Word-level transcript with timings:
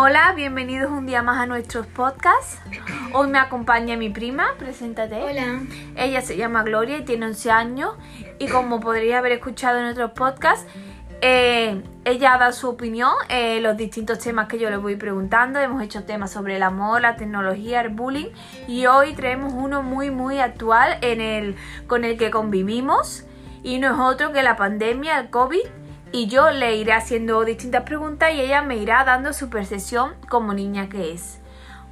Hola, 0.00 0.32
bienvenidos 0.36 0.92
un 0.92 1.06
día 1.06 1.22
más 1.22 1.38
a 1.38 1.46
nuestros 1.46 1.84
podcasts. 1.88 2.60
Hoy 3.12 3.26
me 3.26 3.40
acompaña 3.40 3.96
mi 3.96 4.10
prima, 4.10 4.54
preséntate. 4.56 5.16
Hola. 5.16 5.62
Ella 5.96 6.22
se 6.22 6.36
llama 6.36 6.62
Gloria 6.62 6.98
y 6.98 7.04
tiene 7.04 7.26
11 7.26 7.50
años 7.50 7.96
y 8.38 8.46
como 8.46 8.78
podría 8.78 9.18
haber 9.18 9.32
escuchado 9.32 9.80
en 9.80 9.86
otros 9.86 10.12
podcasts, 10.12 10.70
eh, 11.20 11.82
ella 12.04 12.38
dado 12.38 12.52
su 12.52 12.68
opinión 12.68 13.10
en 13.28 13.64
los 13.64 13.76
distintos 13.76 14.20
temas 14.20 14.46
que 14.46 14.60
yo 14.60 14.70
le 14.70 14.76
voy 14.76 14.94
preguntando. 14.94 15.58
Hemos 15.58 15.82
hecho 15.82 16.04
temas 16.04 16.30
sobre 16.30 16.54
el 16.54 16.62
amor, 16.62 17.00
la 17.00 17.16
tecnología, 17.16 17.80
el 17.80 17.88
bullying 17.88 18.30
y 18.68 18.86
hoy 18.86 19.14
traemos 19.14 19.52
uno 19.52 19.82
muy 19.82 20.12
muy 20.12 20.38
actual 20.38 20.98
en 21.00 21.20
el, 21.20 21.56
con 21.88 22.04
el 22.04 22.16
que 22.16 22.30
convivimos 22.30 23.24
y 23.64 23.80
no 23.80 23.88
es 23.88 23.98
otro 23.98 24.32
que 24.32 24.44
la 24.44 24.54
pandemia, 24.54 25.18
el 25.18 25.30
COVID 25.30 25.66
y 26.12 26.26
yo 26.26 26.50
le 26.50 26.76
iré 26.76 26.92
haciendo 26.92 27.44
distintas 27.44 27.82
preguntas 27.82 28.32
y 28.32 28.40
ella 28.40 28.62
me 28.62 28.76
irá 28.76 29.04
dando 29.04 29.32
su 29.32 29.50
percepción 29.50 30.14
como 30.28 30.54
niña 30.54 30.88
que 30.88 31.12
es. 31.12 31.40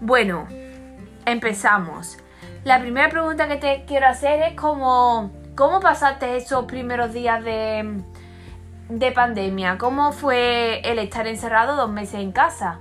Bueno, 0.00 0.46
empezamos. 1.24 2.18
La 2.64 2.80
primera 2.80 3.08
pregunta 3.08 3.48
que 3.48 3.56
te 3.56 3.84
quiero 3.86 4.06
hacer 4.06 4.42
es 4.42 4.54
cómo, 4.54 5.30
cómo 5.54 5.80
pasaste 5.80 6.36
esos 6.36 6.64
primeros 6.64 7.12
días 7.12 7.44
de, 7.44 8.02
de 8.88 9.12
pandemia. 9.12 9.78
¿Cómo 9.78 10.12
fue 10.12 10.80
el 10.80 10.98
estar 10.98 11.26
encerrado 11.26 11.76
dos 11.76 11.90
meses 11.90 12.20
en 12.20 12.32
casa? 12.32 12.80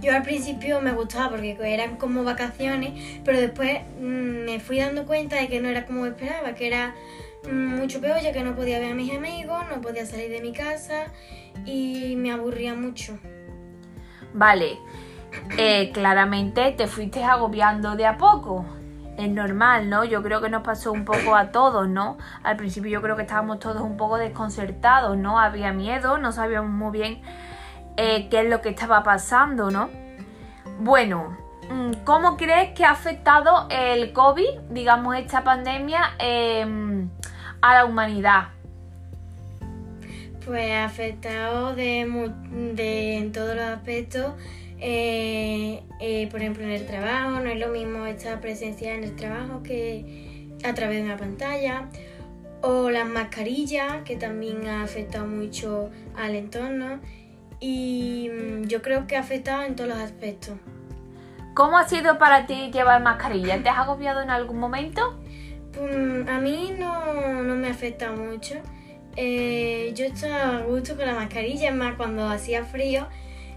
Yo 0.00 0.14
al 0.14 0.22
principio 0.22 0.80
me 0.80 0.92
gustaba 0.92 1.30
porque 1.30 1.56
eran 1.60 1.96
como 1.96 2.22
vacaciones, 2.22 3.20
pero 3.24 3.40
después 3.40 3.80
mm, 4.00 4.44
me 4.44 4.60
fui 4.60 4.78
dando 4.78 5.06
cuenta 5.06 5.36
de 5.36 5.48
que 5.48 5.60
no 5.60 5.68
era 5.68 5.86
como 5.86 6.06
esperaba, 6.06 6.54
que 6.54 6.66
era 6.68 6.94
mucho 7.50 8.00
peor 8.00 8.20
ya 8.20 8.32
que 8.32 8.42
no 8.42 8.54
podía 8.54 8.78
ver 8.78 8.92
a 8.92 8.94
mis 8.94 9.14
amigos, 9.14 9.64
no 9.74 9.80
podía 9.80 10.06
salir 10.06 10.30
de 10.30 10.40
mi 10.40 10.52
casa 10.52 11.06
y 11.64 12.14
me 12.16 12.30
aburría 12.30 12.74
mucho. 12.74 13.18
Vale, 14.34 14.78
eh, 15.56 15.90
claramente 15.92 16.72
te 16.72 16.86
fuiste 16.86 17.24
agobiando 17.24 17.96
de 17.96 18.06
a 18.06 18.18
poco. 18.18 18.64
Es 19.16 19.28
normal, 19.28 19.90
¿no? 19.90 20.04
Yo 20.04 20.22
creo 20.22 20.40
que 20.40 20.48
nos 20.48 20.62
pasó 20.62 20.92
un 20.92 21.04
poco 21.04 21.34
a 21.34 21.50
todos, 21.50 21.88
¿no? 21.88 22.18
Al 22.44 22.56
principio 22.56 22.88
yo 22.88 23.02
creo 23.02 23.16
que 23.16 23.22
estábamos 23.22 23.58
todos 23.58 23.82
un 23.82 23.96
poco 23.96 24.16
desconcertados, 24.16 25.16
¿no? 25.16 25.40
Había 25.40 25.72
miedo, 25.72 26.18
no 26.18 26.30
sabíamos 26.30 26.70
muy 26.70 26.92
bien 26.92 27.20
eh, 27.98 28.28
qué 28.30 28.40
es 28.40 28.46
lo 28.48 28.62
que 28.62 28.70
estaba 28.70 29.02
pasando, 29.02 29.70
¿no? 29.70 29.90
Bueno, 30.80 31.36
mm, 31.70 32.04
¿cómo 32.04 32.38
crees 32.38 32.72
que 32.74 32.86
ha 32.86 32.92
afectado 32.92 33.68
el 33.70 34.14
COVID, 34.14 34.70
digamos, 34.70 35.16
esta 35.16 35.44
pandemia? 35.44 36.14
Eh, 36.18 36.64
a 37.60 37.74
la 37.74 37.84
humanidad? 37.84 38.48
Pues 40.44 40.72
ha 40.72 40.84
afectado 40.84 41.74
de, 41.74 42.30
de 42.74 43.16
en 43.18 43.32
todos 43.32 43.54
los 43.54 43.64
aspectos. 43.64 44.32
Eh, 44.80 45.82
eh, 46.00 46.28
por 46.30 46.40
ejemplo, 46.40 46.64
en 46.64 46.70
el 46.70 46.86
trabajo, 46.86 47.40
no 47.40 47.50
es 47.50 47.58
lo 47.58 47.68
mismo 47.68 48.06
estar 48.06 48.40
presencial 48.40 48.98
en 48.98 49.04
el 49.04 49.16
trabajo 49.16 49.62
que 49.62 50.48
a 50.64 50.72
través 50.74 50.98
de 50.98 51.04
una 51.04 51.16
pantalla. 51.16 51.88
O 52.60 52.90
las 52.90 53.06
mascarillas, 53.06 54.02
que 54.04 54.16
también 54.16 54.66
ha 54.66 54.82
afectado 54.82 55.26
mucho 55.26 55.90
al 56.16 56.34
entorno. 56.34 57.00
Y 57.60 58.30
mm, 58.30 58.64
yo 58.64 58.82
creo 58.82 59.06
que 59.06 59.16
ha 59.16 59.20
afectado 59.20 59.64
en 59.64 59.76
todos 59.76 59.90
los 59.90 59.98
aspectos. 59.98 60.56
¿Cómo 61.54 61.76
ha 61.76 61.88
sido 61.88 62.18
para 62.18 62.46
ti 62.46 62.70
llevar 62.72 63.02
mascarilla? 63.02 63.62
¿Te 63.62 63.68
has 63.68 63.78
agobiado 63.78 64.22
en 64.22 64.30
algún 64.30 64.58
momento? 64.58 65.18
Mm, 65.80 66.28
a 66.28 66.38
mí 66.38 66.74
no, 66.78 67.54
me 67.56 67.68
afecta 67.68 68.12
mucho. 68.12 68.54
Eh, 69.16 69.92
yo 69.96 70.04
estaba 70.04 70.58
a 70.58 70.60
gusto 70.62 70.96
con 70.96 71.06
la 71.06 71.14
mascarilla, 71.14 71.72
más 71.72 71.96
cuando 71.96 72.28
hacía 72.28 72.64
frío 72.64 73.08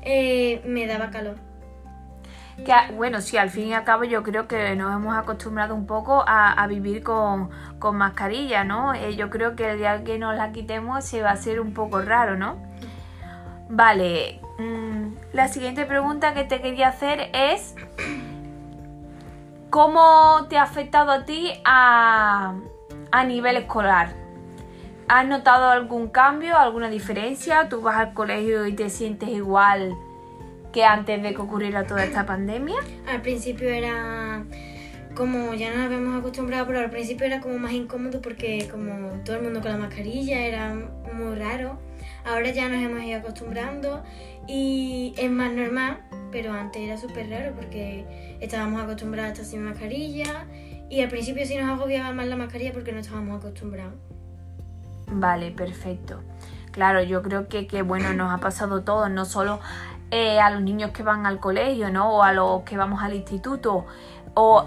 eh, 0.02 0.62
me 0.66 0.88
daba 0.88 1.12
calor. 1.12 1.36
Que, 2.66 2.74
bueno, 2.96 3.22
sí, 3.22 3.38
al 3.38 3.50
fin 3.50 3.68
y 3.68 3.74
al 3.74 3.84
cabo 3.84 4.04
yo 4.04 4.24
creo 4.24 4.48
que 4.48 4.76
nos 4.76 4.94
hemos 4.94 5.16
acostumbrado 5.16 5.74
un 5.74 5.88
poco 5.88 6.24
a, 6.28 6.66
vivir 6.68 7.02
con, 7.04 7.50
mascarilla, 7.94 8.64
¿no? 8.64 8.94
Eh, 8.94 9.16
yo 9.16 9.30
creo 9.30 9.56
que 9.56 9.72
el 9.72 9.78
día 9.78 10.04
que 10.04 10.20
nos 10.20 10.36
la 10.36 10.52
quitemos 10.52 11.06
se 11.06 11.22
va 11.22 11.30
a 11.30 11.34
hacer 11.34 11.60
un 11.60 11.74
poco 11.74 12.02
raro, 12.02 12.36
¿no? 12.38 12.58
Vale, 13.72 14.40
mm, 14.60 15.34
la 15.34 15.48
siguiente 15.48 15.86
pregunta 15.86 16.34
que 16.34 16.44
te 16.44 16.62
quería 16.62 16.90
hacer 16.90 17.30
es 17.34 17.76
¿Cómo 19.72 20.48
te 20.50 20.58
ha 20.58 20.64
afectado 20.64 21.12
a 21.12 21.24
ti 21.24 21.50
a, 21.64 22.56
nivel 23.26 23.56
escolar? 23.56 24.14
¿Has 25.08 25.26
notado 25.26 25.70
algún 25.70 26.10
cambio, 26.10 26.58
alguna 26.58 26.90
diferencia? 26.90 27.70
¿Tú 27.70 27.82
vas 27.82 27.96
al 27.96 28.14
colegio 28.14 28.68
y 28.68 28.74
te 28.74 28.90
sientes 28.90 29.30
igual 29.30 29.96
que 30.74 30.84
antes 30.84 31.24
de 31.24 31.34
que 31.34 31.42
ocurriera 31.42 31.88
toda 31.88 32.04
esta 32.04 32.26
pandemia? 32.26 32.80
Al 33.08 33.22
principio 33.22 33.70
era 33.70 34.44
como 35.16 35.54
ya 35.54 35.74
nos 35.74 35.86
habíamos 35.86 36.20
acostumbrado, 36.20 36.68
pero 36.68 36.80
al 36.80 36.90
principio 36.90 37.26
era 37.26 37.40
como 37.40 37.58
más 37.58 37.72
incómodo 37.72 38.22
porque 38.22 38.68
como 38.70 39.24
todo 39.24 39.38
el 39.38 39.44
mundo 39.44 39.62
con 39.62 39.72
la 39.72 39.78
mascarilla 39.78 40.42
era 40.42 40.76
muy 41.14 41.36
raro. 41.36 41.80
Ahora 42.26 42.52
ya 42.52 42.70
nos 42.70 42.82
hemos 42.82 43.04
ido 43.04 43.20
acostumbrando 43.20 44.04
y 44.48 45.14
es 45.18 45.30
más 45.32 45.52
normal, 45.54 46.00
pero 46.32 46.54
antes 46.54 46.82
era 46.82 46.98
súper 46.98 47.30
raro 47.30 47.54
porque 47.56 48.38
estábamos 48.40 48.82
acostumbrados 48.82 49.30
a 49.30 49.34
estar 49.34 49.46
sin 49.46 49.64
mascarilla 49.64 50.46
y 50.90 51.02
al 51.02 51.10
principio 51.10 51.46
sí 51.46 51.58
nos 51.58 51.70
agobiaba 51.70 52.14
más 52.14 52.28
la 52.28 52.36
mascarilla 52.36 52.74
porque 52.74 52.92
no 52.92 53.00
estábamos 53.00 53.40
acostumbrados. 53.40 53.96
Vale, 55.08 55.52
perfecto. 55.52 56.22
Claro, 56.72 57.04
yo 57.04 57.22
creo 57.22 57.48
que, 57.48 57.68
que 57.68 57.82
bueno, 57.82 58.14
nos 58.14 58.32
ha 58.32 58.38
pasado 58.38 58.82
todo, 58.84 59.10
no 59.10 59.26
solo 59.26 59.60
eh, 60.10 60.40
a 60.40 60.50
los 60.52 60.62
niños 60.62 60.92
que 60.92 61.04
van 61.04 61.26
al 61.26 61.40
colegio, 61.40 61.90
¿no? 61.90 62.12
O 62.12 62.24
a 62.24 62.34
los 62.34 62.64
que 62.64 62.78
vamos 62.78 63.02
al 63.02 63.14
instituto, 63.14 63.86
o 64.34 64.66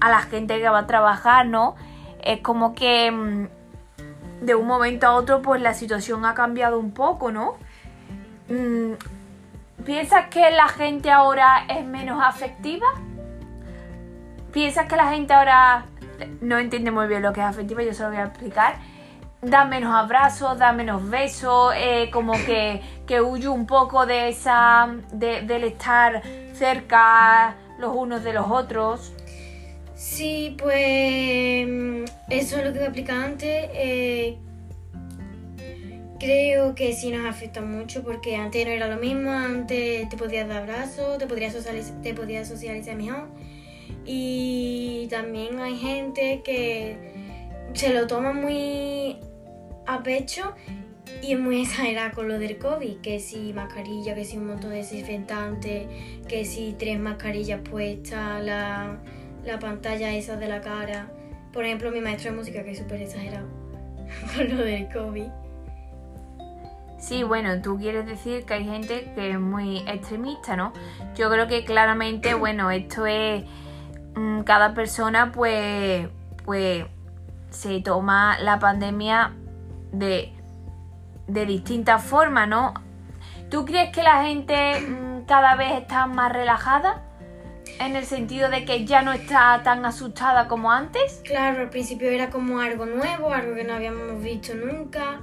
a 0.00 0.08
la 0.10 0.20
gente 0.20 0.60
que 0.60 0.68
va 0.68 0.80
a 0.80 0.86
trabajar, 0.86 1.46
¿no? 1.46 1.76
Es 2.22 2.40
como 2.40 2.74
que 2.74 3.10
mm, 3.10 3.48
de 4.44 4.54
un 4.54 4.66
momento 4.66 5.06
a 5.06 5.14
otro, 5.14 5.42
pues 5.42 5.60
la 5.62 5.74
situación 5.74 6.24
ha 6.26 6.34
cambiado 6.34 6.78
un 6.78 6.92
poco, 6.92 7.32
¿no? 7.32 7.54
Mm, 8.48 8.92
¿Piensas 9.84 10.28
que 10.28 10.50
la 10.50 10.68
gente 10.68 11.10
ahora 11.10 11.64
es 11.68 11.84
menos 11.84 12.22
afectiva? 12.22 12.86
¿Piensas 14.52 14.86
que 14.86 14.96
la 14.96 15.10
gente 15.10 15.32
ahora 15.32 15.86
no 16.40 16.58
entiende 16.58 16.90
muy 16.90 17.06
bien 17.06 17.22
lo 17.22 17.32
que 17.32 17.40
es 17.40 17.46
afectiva? 17.46 17.82
Yo 17.82 17.92
se 17.92 18.02
lo 18.02 18.10
voy 18.10 18.18
a 18.18 18.24
explicar. 18.24 18.76
Da 19.42 19.64
menos 19.64 19.94
abrazos, 19.94 20.58
da 20.58 20.72
menos 20.72 21.08
besos, 21.10 21.74
eh, 21.76 22.10
como 22.12 22.32
que, 22.32 22.82
que 23.06 23.20
huye 23.20 23.48
un 23.48 23.66
poco 23.66 24.06
de 24.06 24.28
esa. 24.28 24.88
del 25.12 25.64
estar 25.64 26.22
cerca 26.54 27.56
los 27.78 27.94
unos 27.94 28.22
de 28.24 28.32
los 28.32 28.46
otros. 28.48 29.12
Sí, 29.94 30.56
pues 30.58 31.68
eso 32.30 32.58
es 32.58 32.64
lo 32.64 32.72
que 32.72 32.78
te 32.78 32.84
explicaba 32.84 33.24
antes. 33.24 33.68
Eh, 33.74 34.38
Creo 36.24 36.74
que 36.74 36.94
sí 36.94 37.10
nos 37.10 37.26
afecta 37.26 37.60
mucho 37.60 38.02
porque 38.02 38.36
antes 38.36 38.64
no 38.64 38.72
era 38.72 38.88
lo 38.88 38.96
mismo, 38.96 39.30
antes 39.30 40.08
te 40.08 40.16
podías 40.16 40.48
dar 40.48 40.62
abrazos, 40.62 41.18
te 41.18 41.26
podías 41.26 41.52
socializar, 41.52 42.00
te 42.00 42.14
podías 42.14 42.48
socializar 42.48 42.96
mejor. 42.96 43.28
Y 44.06 45.06
también 45.10 45.58
hay 45.60 45.76
gente 45.76 46.40
que 46.42 46.96
se 47.74 47.92
lo 47.92 48.06
toma 48.06 48.32
muy 48.32 49.18
a 49.86 50.02
pecho 50.02 50.54
y 51.20 51.32
es 51.32 51.38
muy 51.38 51.60
exagerada 51.60 52.12
con 52.12 52.28
lo 52.28 52.38
del 52.38 52.56
COVID, 52.56 53.02
que 53.02 53.20
si 53.20 53.52
mascarilla, 53.52 54.14
que 54.14 54.24
si 54.24 54.38
un 54.38 54.46
montón 54.46 54.70
de 54.70 54.76
desinfectante, 54.76 55.88
que 56.26 56.46
si 56.46 56.74
tres 56.78 56.98
mascarillas 56.98 57.60
puestas, 57.68 58.42
la, 58.42 58.98
la 59.44 59.58
pantalla 59.58 60.12
esa 60.12 60.36
de 60.36 60.48
la 60.48 60.60
cara. 60.60 61.06
Por 61.52 61.64
ejemplo, 61.64 61.90
mi 61.90 62.00
maestro 62.00 62.30
de 62.30 62.36
música 62.36 62.64
que 62.64 62.72
es 62.72 62.78
súper 62.78 63.02
exagerado 63.02 63.46
con 64.36 64.56
lo 64.56 64.64
del 64.64 64.88
COVID. 64.88 65.28
Sí, 66.98 67.22
bueno, 67.22 67.60
tú 67.60 67.78
quieres 67.78 68.06
decir 68.06 68.44
que 68.46 68.54
hay 68.54 68.64
gente 68.64 69.12
que 69.14 69.32
es 69.32 69.38
muy 69.38 69.78
extremista, 69.86 70.56
¿no? 70.56 70.72
Yo 71.14 71.30
creo 71.30 71.46
que 71.46 71.64
claramente, 71.64 72.34
bueno, 72.44 72.70
esto 72.70 73.06
es 73.06 73.44
mm, 74.14 74.40
cada 74.40 74.74
persona 74.74 75.32
pues 75.32 76.08
pues 76.44 76.84
se 77.50 77.80
toma 77.80 78.38
la 78.40 78.58
pandemia 78.58 79.32
de 79.92 80.32
de 81.26 81.46
distintas 81.46 82.02
formas, 82.02 82.48
¿no? 82.48 82.74
¿Tú 83.50 83.64
crees 83.64 83.90
que 83.92 84.02
la 84.02 84.24
gente 84.24 84.80
mm, 84.80 85.24
cada 85.26 85.56
vez 85.56 85.72
está 85.72 86.06
más 86.06 86.32
relajada? 86.32 87.02
En 87.80 87.96
el 87.96 88.04
sentido 88.04 88.48
de 88.50 88.64
que 88.64 88.84
ya 88.84 89.02
no 89.02 89.12
está 89.12 89.60
tan 89.62 89.84
asustada 89.84 90.48
como 90.48 90.70
antes. 90.70 91.20
Claro, 91.24 91.62
al 91.62 91.70
principio 91.70 92.10
era 92.10 92.30
como 92.30 92.60
algo 92.60 92.86
nuevo, 92.86 93.32
algo 93.32 93.54
que 93.54 93.64
no 93.64 93.74
habíamos 93.74 94.22
visto 94.22 94.54
nunca 94.54 95.20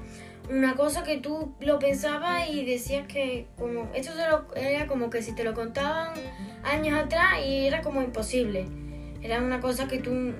una 0.51 0.75
cosa 0.75 1.03
que 1.03 1.17
tú 1.17 1.53
lo 1.61 1.79
pensabas 1.79 2.49
y 2.49 2.65
decías 2.65 3.07
que 3.07 3.47
como 3.57 3.89
esto 3.93 4.11
era 4.55 4.87
como 4.87 5.09
que 5.09 5.21
si 5.21 5.33
te 5.33 5.43
lo 5.43 5.53
contaban 5.53 6.13
años 6.63 6.99
atrás 6.99 7.39
y 7.45 7.65
era 7.65 7.81
como 7.81 8.01
imposible. 8.01 8.67
Era 9.21 9.39
una 9.41 9.59
cosa 9.61 9.87
que 9.87 9.99
tú 9.99 10.33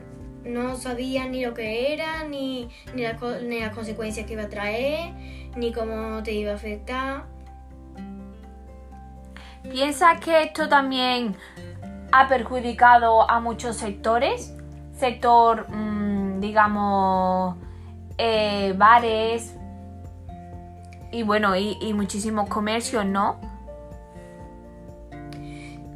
no 0.44 0.76
sabías 0.76 1.30
ni 1.30 1.46
lo 1.46 1.54
que 1.54 1.94
era, 1.94 2.24
ni, 2.26 2.68
ni, 2.94 3.04
ni 3.44 3.60
las 3.60 3.74
consecuencias 3.74 4.26
que 4.26 4.34
iba 4.34 4.44
a 4.44 4.50
traer, 4.50 5.14
ni 5.56 5.72
cómo 5.72 6.22
te 6.24 6.34
iba 6.34 6.52
a 6.52 6.56
afectar. 6.56 7.26
¿Piensas 9.64 10.20
que 10.20 10.44
esto 10.44 10.68
también 10.68 11.38
ha 12.12 12.28
perjudicado 12.28 13.30
a 13.30 13.40
muchos 13.40 13.78
sectores? 13.78 14.56
Sector, 14.94 15.68
mm, 15.70 16.40
digamos, 16.40 17.56
eh, 18.18 18.74
bares 18.78 19.56
y 21.12 21.24
bueno, 21.24 21.56
y, 21.56 21.94
muchísimos 21.94 22.48
comercios, 22.50 23.06
¿no? 23.06 23.40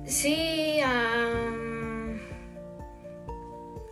Sí, 0.05 0.79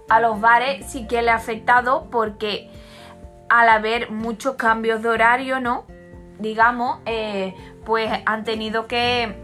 a 0.10 0.20
los 0.20 0.40
bares 0.42 0.86
sí 0.88 1.08
que 1.08 1.22
le 1.22 1.31
ha 1.31 1.36
afectado 1.36 2.08
porque 2.12 2.70
al 3.50 3.70
haber 3.70 4.12
muchos 4.12 4.56
cambios 4.56 5.02
de 5.02 5.10
horario, 5.10 5.60
¿no? 5.60 5.86
Digamos, 6.40 7.00
eh, 7.06 7.56
pues 7.86 8.12
han 8.25 8.44
tenido 8.44 8.88
que, 8.88 9.43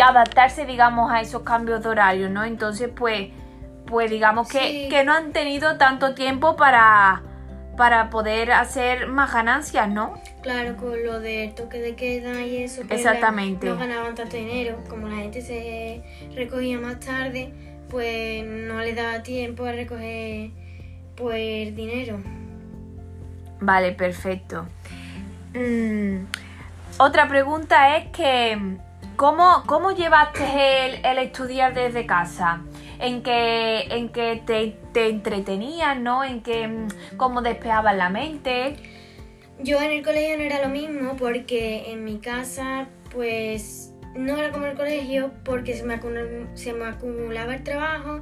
adaptarse, 0.00 0.64
digamos, 0.64 1.10
a 1.10 1.20
esos 1.20 1.42
cambios 1.42 1.82
de 1.82 1.88
horario, 1.88 2.30
¿no? 2.30 2.44
Entonces, 2.44 2.90
pues, 2.94 3.30
pues 3.86 4.10
digamos 4.10 4.48
que, 4.48 4.88
que 4.88 5.04
no 5.04 5.12
han 5.12 5.32
tenido 5.32 5.76
tanto 5.76 6.14
tiempo 6.14 6.56
para, 6.56 7.22
para 7.76 8.10
poder 8.10 8.52
hacer 8.52 9.06
más 9.08 9.32
ganancias, 9.32 9.88
¿no? 9.88 10.14
Claro, 10.42 10.76
con 10.76 11.04
lo 11.04 11.20
del 11.20 11.54
toque 11.54 11.78
de 11.78 11.94
queda 11.94 12.40
y 12.42 12.62
eso. 12.62 12.82
Exactamente. 12.88 13.66
no 13.66 13.76
ganaban 13.76 14.14
tanto 14.14 14.36
dinero. 14.36 14.78
Como 14.88 15.08
la 15.08 15.16
gente 15.16 15.42
se 15.42 16.02
recogía 16.34 16.78
más 16.78 17.00
tarde, 17.00 17.52
pues 17.90 18.44
no 18.44 18.80
le 18.80 18.94
daba 18.94 19.22
tiempo 19.22 19.64
a 19.64 19.72
recoger 19.72 20.50
pues 21.16 21.74
dinero. 21.76 22.18
Vale, 23.60 23.92
perfecto. 23.92 24.66
Mm, 25.54 26.24
otra 26.98 27.28
pregunta 27.28 27.96
es 27.96 28.08
que 28.08 28.78
¿cómo, 29.16 29.64
cómo 29.66 29.92
llevaste 29.92 31.08
el, 31.10 31.18
estudiar 31.18 31.74
desde 31.74 32.06
casa? 32.06 32.62
En 32.98 33.22
que, 33.22 33.82
en 33.90 34.10
que 34.10 34.42
te, 34.46 34.78
te 34.92 35.08
entretenías, 35.08 35.98
¿no? 35.98 36.22
En 36.22 36.42
que 36.42 36.68
mm, 36.68 37.16
cómo 37.16 37.42
despejabas 37.42 37.96
la 37.96 38.10
mente. 38.10 38.76
Yo 39.58 39.80
en 39.80 39.90
el 39.90 40.04
colegio 40.04 40.36
no 40.38 40.42
era 40.44 40.62
lo 40.62 40.68
mismo 40.68 41.16
porque 41.16 41.90
en 41.92 42.04
mi 42.04 42.18
casa 42.18 42.88
pues 43.12 43.92
no 44.14 44.36
era 44.36 44.50
como 44.50 44.66
el 44.66 44.76
colegio 44.76 45.32
porque 45.44 45.74
se 45.74 45.84
me, 45.84 45.94
acumulaba, 46.84 47.54
el 47.54 47.62
trabajo, 47.62 48.20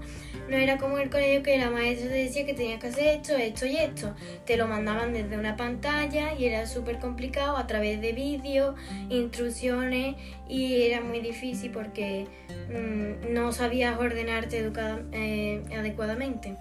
no 0.50 0.56
era 0.56 0.78
como 0.78 0.98
el 0.98 1.10
colegio 1.10 1.42
que 1.42 1.56
la 1.58 1.70
maestra 1.70 2.08
te 2.08 2.16
decía 2.16 2.44
que 2.44 2.54
tenías 2.54 2.80
que 2.80 2.88
hacer 2.88 3.06
esto, 3.18 3.36
esto 3.36 3.66
y 3.66 3.76
esto. 3.76 4.14
Te 4.44 4.56
lo 4.56 4.66
mandaban 4.66 5.12
desde 5.12 5.38
una 5.38 5.56
pantalla 5.56 6.34
y 6.34 6.46
era 6.46 6.66
súper 6.66 6.98
complicado 6.98 7.56
a 7.56 7.66
través 7.66 8.00
de 8.00 8.12
vídeos, 8.12 8.74
instrucciones 9.08 10.16
y 10.48 10.82
era 10.82 11.00
muy 11.00 11.20
difícil 11.20 11.70
porque 11.70 12.26
mm, 12.68 13.32
no 13.32 13.52
sabías 13.52 13.96
ordenarte 13.98 14.72
eh, 15.12 15.62
adecuadamente. 15.72 16.56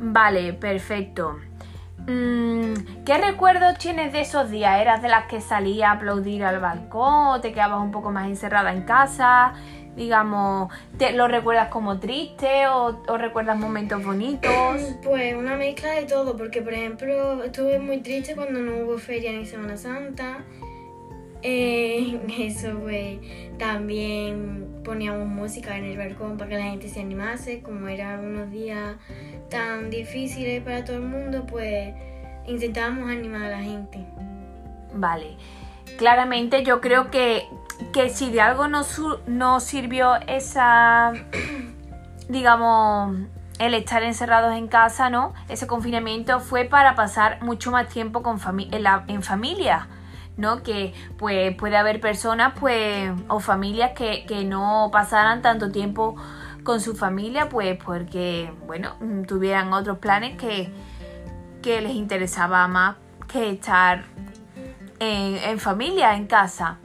Vale, 0.00 0.52
perfecto. 0.54 1.38
Mm, 2.08 3.04
¿Qué 3.04 3.18
recuerdos 3.18 3.78
tienes 3.78 4.12
de 4.12 4.22
esos 4.22 4.50
días? 4.50 4.80
¿Eras 4.80 5.02
de 5.02 5.08
las 5.08 5.26
que 5.26 5.40
salía 5.40 5.90
a 5.90 5.92
aplaudir 5.92 6.42
al 6.42 6.58
balcón 6.58 7.40
te 7.40 7.52
quedabas 7.52 7.80
un 7.80 7.92
poco 7.92 8.10
más 8.10 8.26
encerrada 8.26 8.72
en 8.72 8.82
casa? 8.82 9.54
Digamos, 9.96 10.72
¿te, 10.96 11.12
¿lo 11.12 11.28
recuerdas 11.28 11.68
como 11.68 11.98
triste 11.98 12.66
o, 12.66 13.16
recuerdas 13.18 13.58
momentos 13.58 14.02
bonitos? 14.04 14.52
Pues 15.02 15.34
una 15.34 15.56
mezcla 15.56 15.92
de 15.92 16.04
todo, 16.04 16.36
porque 16.36 16.62
por 16.62 16.72
ejemplo 16.72 17.44
estuve 17.44 17.78
muy 17.78 17.98
triste 17.98 18.34
cuando 18.34 18.60
no 18.60 18.84
hubo 18.84 18.98
feria 18.98 19.32
ni 19.32 19.44
Semana 19.44 19.76
Santa. 19.76 20.44
Eh, 21.42 22.20
eso 22.38 22.78
pues 22.80 23.18
también 23.58 24.80
poníamos 24.84 25.26
música 25.26 25.76
en 25.76 25.84
el 25.84 25.98
balcón 25.98 26.36
para 26.36 26.50
que 26.50 26.56
la 26.56 26.64
gente 26.64 26.88
se 26.88 27.00
animase, 27.00 27.60
como 27.62 27.88
eran 27.88 28.24
unos 28.24 28.50
días 28.50 28.96
tan 29.50 29.90
difíciles 29.90 30.62
para 30.62 30.84
todo 30.84 30.96
el 30.96 31.02
mundo, 31.02 31.44
pues 31.46 31.94
intentábamos 32.46 33.10
animar 33.10 33.42
a 33.42 33.50
la 33.50 33.62
gente. 33.62 33.98
Vale, 34.94 35.36
claramente 36.02 36.64
yo 36.64 36.80
creo 36.80 37.12
que, 37.12 37.48
que 37.92 38.10
si 38.10 38.32
de 38.32 38.40
algo 38.40 38.66
nos, 38.66 39.00
nos 39.28 39.62
sirvió 39.62 40.16
esa, 40.26 41.12
digamos, 42.28 43.18
el 43.60 43.74
estar 43.74 44.02
encerrados 44.02 44.52
en 44.56 44.66
casa, 44.66 45.10
¿no? 45.10 45.32
Ese 45.48 45.68
confinamiento 45.68 46.40
fue 46.40 46.64
para 46.64 46.96
pasar 46.96 47.40
mucho 47.44 47.70
más 47.70 47.88
tiempo 47.88 48.20
con 48.24 48.40
en, 48.72 48.84
en 49.06 49.22
familia 49.22 49.86
¿no? 50.36 50.64
Que 50.64 50.92
pues 51.18 51.54
puede 51.54 51.76
haber 51.76 52.00
personas 52.00 52.54
pues 52.58 53.12
o 53.28 53.38
familias 53.38 53.92
que, 53.94 54.44
no 54.44 54.88
pasaran 54.90 55.40
tanto 55.40 55.70
tiempo 55.70 56.16
con 56.64 56.80
su 56.80 56.96
familia 56.96 57.48
pues 57.48 57.78
porque 57.84 58.52
bueno 58.66 58.96
tuvieran 59.28 59.72
otros 59.72 59.98
planes 59.98 60.36
que, 60.36 60.72
que 61.62 61.80
les 61.80 61.92
interesaba 61.92 62.66
más 62.66 62.96
que 63.28 63.50
estar 63.50 64.04
en, 65.02 65.58
familia, 65.58 66.14
en 66.16 66.26
casa. 66.26 66.78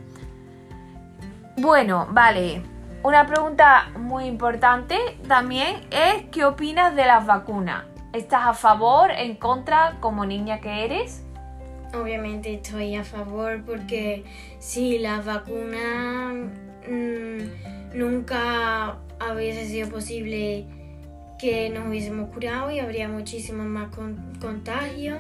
Bueno, 1.58 2.08
vale. 2.12 2.62
Una 3.04 3.26
pregunta 3.26 3.90
muy 3.98 4.26
importante 4.26 4.98
también 5.28 5.82
es 5.92 6.24
¿qué 6.32 6.44
opinas 6.44 6.96
de 6.96 7.06
las 7.06 7.26
vacunas? 7.26 7.86
¿Estás 8.12 8.48
a 8.48 8.54
favor, 8.54 9.12
en 9.12 9.36
contra, 9.36 9.98
como 10.00 10.26
niña 10.26 10.60
que 10.60 10.86
eres? 10.86 11.24
Obviamente 11.94 12.56
estoy 12.56 12.96
a 12.96 13.04
favor 13.04 13.64
porque 13.66 14.26
si 14.60 14.98
las 14.98 15.26
vacunas 15.26 16.34
mm, 16.90 17.98
nunca 17.98 18.98
hubiese 19.32 19.68
sido 19.68 19.90
posible 19.90 20.66
que 21.40 21.70
nos 21.70 21.88
hubiésemos 21.88 22.30
curado 22.34 22.72
y 22.72 22.80
habría 22.80 23.08
muchísimos 23.08 23.68
más 23.68 23.90
contagios. 24.42 25.20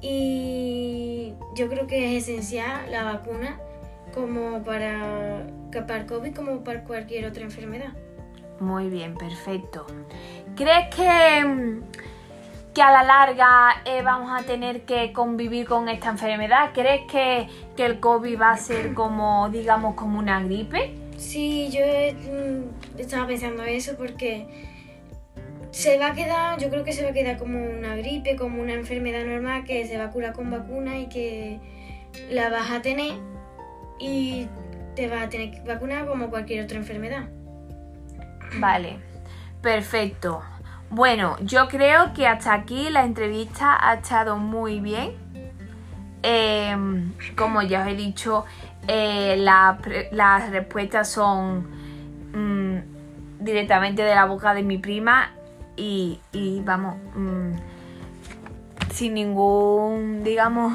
Y 0.00 1.34
yo 1.54 1.68
creo 1.68 1.86
que 1.86 2.16
es 2.16 2.28
esencial 2.28 2.90
la 2.90 3.04
vacuna 3.04 3.58
como 4.14 4.62
para, 4.62 5.46
el 5.72 6.06
COVID 6.06 6.34
como 6.34 6.64
para 6.64 6.84
cualquier 6.84 7.26
otra 7.26 7.42
enfermedad. 7.42 7.92
Muy 8.60 8.88
bien, 8.88 9.14
perfecto. 9.14 9.86
¿Crees 10.54 10.94
que 10.94 11.44
mm, 11.44 11.82
que 12.76 12.82
a 12.82 12.92
la 12.92 13.04
larga 13.04 13.82
eh, 13.86 14.02
vamos 14.02 14.30
a 14.38 14.44
tener 14.44 14.82
que 14.82 15.10
convivir 15.14 15.66
con 15.66 15.88
esta 15.88 16.10
enfermedad? 16.10 16.72
¿Crees 16.74 17.10
que, 17.10 17.48
el 17.82 18.00
COVID 18.00 18.38
va 18.38 18.50
a 18.50 18.58
ser 18.58 18.92
como, 18.92 19.48
digamos, 19.48 19.94
como 19.94 20.18
una 20.18 20.42
gripe? 20.42 20.94
Sí, 21.16 21.70
yo 21.70 21.80
mm, 21.80 23.00
estaba 23.00 23.26
pensando 23.26 23.62
eso 23.62 23.96
porque 23.96 24.75
se 25.76 25.98
va 25.98 26.06
a 26.06 26.14
quedar, 26.14 26.58
yo 26.58 26.70
creo 26.70 26.84
que 26.84 26.94
se 26.94 27.04
va 27.04 27.10
a 27.10 27.12
quedar 27.12 27.36
como 27.36 27.62
una 27.62 27.96
gripe, 27.96 28.34
como 28.34 28.62
una 28.62 28.72
enfermedad 28.72 29.26
normal 29.26 29.64
que 29.64 29.86
se 29.86 29.98
va 29.98 30.10
con 30.32 30.50
vacuna 30.50 30.98
y 30.98 31.06
que 31.10 31.60
la 32.30 32.48
vas 32.48 32.70
a 32.70 32.80
tener 32.80 33.18
y 33.98 34.48
te 34.94 35.06
vas 35.06 35.24
a 35.24 35.28
tener 35.28 35.50
que 35.50 35.60
vacunar 35.68 36.06
como 36.06 36.30
cualquier 36.30 36.64
otra 36.64 36.78
enfermedad. 36.78 37.28
Vale, 38.54 38.96
perfecto. 39.60 40.42
Bueno, 40.88 41.36
yo 41.42 41.68
creo 41.68 42.14
que 42.14 42.26
hasta 42.26 42.54
aquí 42.54 42.88
la 42.88 43.04
entrevista 43.04 43.76
ha 43.78 43.96
estado 43.96 44.38
muy 44.38 44.80
bien. 44.80 45.12
Em, 46.22 47.12
como 47.36 47.60
ya 47.60 47.82
os 47.82 47.88
he 47.88 47.94
dicho, 47.94 48.46
eh, 48.88 49.36
las 49.36 50.50
respuestas 50.50 51.10
son 51.10 51.66
mm, 52.32 53.44
directamente 53.44 54.00
de 54.00 54.14
la 54.14 54.24
boca 54.24 54.54
de 54.54 54.62
mi 54.62 54.78
prima 54.78 55.35
y, 55.76 56.20
vamos, 56.64 56.96
mm, 57.14 57.52
sin 58.92 59.14
ningún, 59.14 60.24
digamos, 60.24 60.72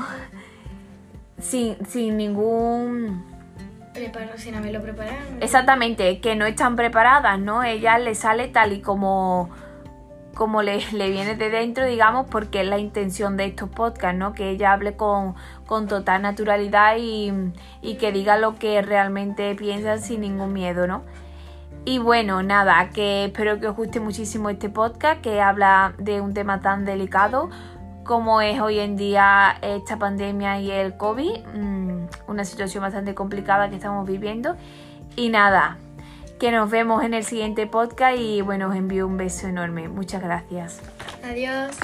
sin, 1.40 1.84
sin 1.88 2.18
ningún... 2.18 3.26
Preparo, 3.94 4.38
sin 4.38 4.56
haberlo 4.56 4.82
preparado. 4.82 5.18
Exactamente, 5.42 6.20
que 6.22 6.36
no 6.36 6.46
están 6.46 6.76
preparadas, 6.76 7.40
¿no? 7.40 7.64
Ella 7.64 7.98
le 7.98 8.16
sale 8.16 8.48
tal 8.48 8.72
y 8.72 8.82
como 8.82 9.50
como 10.42 10.62
le, 10.62 10.78
viene 10.92 11.36
de 11.36 11.50
dentro, 11.50 11.86
digamos, 11.86 12.26
porque 12.30 12.62
es 12.62 12.68
la 12.68 12.80
intención 12.80 13.38
de 13.38 13.46
estos 13.46 13.70
podcasts, 13.70 14.18
¿no? 14.18 14.34
Que 14.34 14.50
ella 14.50 14.74
hable 14.74 14.96
con, 14.96 15.36
total 15.88 16.22
naturalidad 16.22 16.96
y, 16.98 17.32
que 18.00 18.12
diga 18.12 18.38
lo 18.38 18.56
que 18.56 18.82
realmente 18.82 19.54
piensa 19.56 19.98
sin 19.98 20.22
ningún 20.22 20.54
miedo, 20.54 20.88
¿no? 20.88 21.04
Y 21.84 21.98
bueno, 21.98 22.44
nada, 22.44 22.90
que 22.90 23.26
espero 23.26 23.60
que 23.60 23.68
os 23.68 23.76
guste 23.76 24.00
muchísimo 24.00 24.50
este 24.50 24.70
podcast 24.70 25.22
que 25.22 25.42
habla 25.42 25.94
de 25.98 26.22
un 26.22 26.34
tema 26.34 26.62
tan 26.62 26.86
delicado 26.86 27.50
como 28.04 28.42
es 28.42 28.60
hoy 28.60 28.80
en 28.80 28.98
día 28.98 29.58
esta 29.62 29.98
pandemia 29.98 30.60
y 30.60 30.72
el 30.72 30.98
COVID, 30.98 31.46
mm, 31.54 32.08
una 32.28 32.46
situación 32.46 32.82
bastante 32.82 33.16
complicada 33.16 33.70
que 33.70 33.76
estamos 33.76 34.08
viviendo. 34.08 34.56
Y 35.16 35.30
nada, 35.30 35.78
que 36.40 36.52
nos 36.52 36.70
vemos 36.70 37.04
en 37.04 37.14
el 37.14 37.24
siguiente 37.24 37.68
podcast 37.68 38.18
y 38.18 38.42
bueno, 38.42 38.70
os 38.70 38.76
envío 38.76 39.08
un 39.08 39.18
beso 39.18 39.48
enorme. 39.48 39.88
Muchas 39.90 40.22
gracias. 40.22 40.82
Adiós. 41.24 41.78